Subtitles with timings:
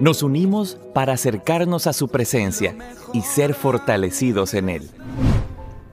[0.00, 2.76] Nos unimos para acercarnos a su presencia
[3.12, 4.90] y ser fortalecidos en Él.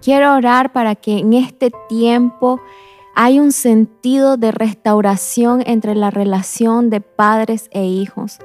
[0.02, 2.60] Quiero orar para que en este tiempo
[3.16, 8.40] hay un sentido de restauración entre la relación de padres e hijos.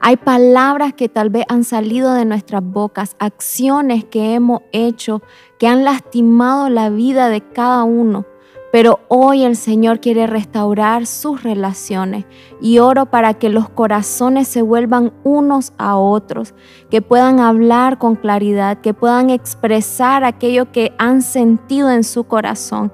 [0.00, 5.22] Hay palabras que tal vez han salido de nuestras bocas, acciones que hemos hecho
[5.58, 8.26] que han lastimado la vida de cada uno.
[8.72, 12.24] Pero hoy el Señor quiere restaurar sus relaciones.
[12.60, 16.54] Y oro para que los corazones se vuelvan unos a otros,
[16.90, 22.90] que puedan hablar con claridad, que puedan expresar aquello que han sentido en su corazón.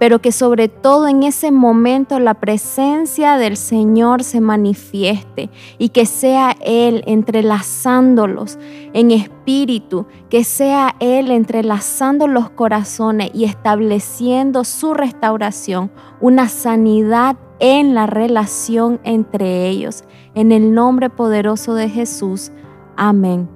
[0.00, 6.06] Pero que sobre todo en ese momento la presencia del Señor se manifieste y que
[6.06, 8.58] sea Él entrelazándolos
[8.94, 15.19] en espíritu, que sea Él entrelazando los corazones y estableciendo su restauración,
[16.20, 20.04] una sanidad en la relación entre ellos.
[20.34, 22.50] En el nombre poderoso de Jesús.
[22.96, 23.48] Amén.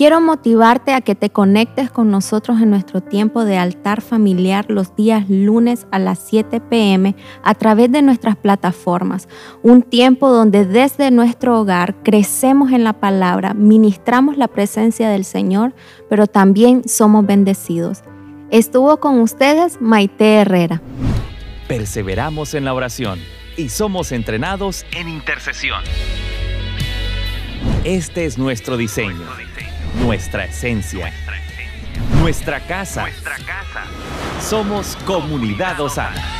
[0.00, 4.96] Quiero motivarte a que te conectes con nosotros en nuestro tiempo de altar familiar los
[4.96, 9.28] días lunes a las 7 pm a través de nuestras plataformas.
[9.62, 15.74] Un tiempo donde desde nuestro hogar crecemos en la palabra, ministramos la presencia del Señor,
[16.08, 18.02] pero también somos bendecidos.
[18.50, 20.82] Estuvo con ustedes Maite Herrera.
[21.68, 23.20] Perseveramos en la oración
[23.56, 25.82] y somos entrenados en intercesión.
[27.84, 29.26] Este es nuestro diseño
[29.98, 31.12] nuestra esencia,
[32.20, 33.06] nuestra casa.
[34.40, 36.39] Somos Comunidad Osana.